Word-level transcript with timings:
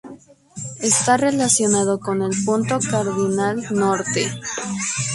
Está 0.81 1.15
relacionado 1.15 1.99
con 1.99 2.23
el 2.23 2.31
punto 2.43 2.79
cardinal 2.89 3.63
Norte. 3.69 4.31